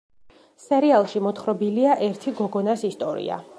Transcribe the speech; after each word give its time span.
სერიალში 0.63 1.21
მოთხრობილია 1.27 1.99
ერთი 2.07 2.35
გოგონას 2.43 2.89
ისტორია. 2.93 3.41